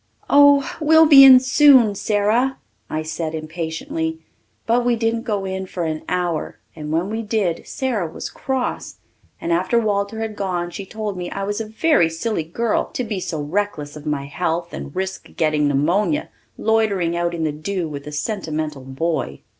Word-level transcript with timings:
"Oh, 0.31 0.75
we'll 0.81 1.05
be 1.05 1.23
in 1.23 1.39
soon, 1.39 1.93
Sara," 1.93 2.57
I 2.89 3.03
said 3.03 3.35
impatiently. 3.35 4.17
But 4.65 4.83
we 4.83 4.95
didn't 4.95 5.25
go 5.25 5.45
in 5.45 5.67
for 5.67 5.83
an 5.85 6.01
hour, 6.09 6.57
and 6.75 6.91
when 6.91 7.11
we 7.11 7.21
did 7.21 7.67
Sara 7.67 8.11
was 8.11 8.27
cross, 8.31 8.95
and 9.39 9.53
after 9.53 9.79
Walter 9.79 10.17
had 10.19 10.35
gone 10.35 10.71
she 10.71 10.87
told 10.87 11.17
me 11.17 11.29
I 11.29 11.43
was 11.43 11.61
a 11.61 11.67
very 11.67 12.09
silly 12.09 12.41
girl 12.41 12.85
to 12.93 13.03
be 13.03 13.19
so 13.19 13.43
reckless 13.43 13.95
of 13.95 14.07
my 14.07 14.25
health 14.25 14.73
and 14.73 14.95
risk 14.95 15.35
getting 15.35 15.67
pneumonia 15.67 16.29
loitering 16.57 17.15
out 17.15 17.35
in 17.35 17.43
the 17.43 17.51
dew 17.51 17.87
with 17.87 18.07
a 18.07 18.11
sentimental 18.11 18.81
boy. 18.83 19.41